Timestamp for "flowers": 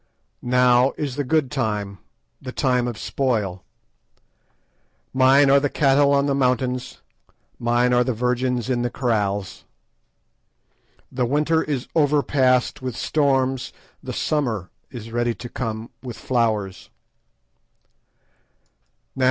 16.17-16.89